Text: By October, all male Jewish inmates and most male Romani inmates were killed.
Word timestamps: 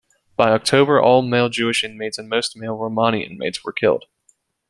By 0.35 0.49
October, 0.51 0.99
all 0.99 1.21
male 1.21 1.47
Jewish 1.49 1.83
inmates 1.83 2.17
and 2.17 2.27
most 2.27 2.57
male 2.57 2.73
Romani 2.75 3.23
inmates 3.23 3.63
were 3.63 3.71
killed. 3.71 4.05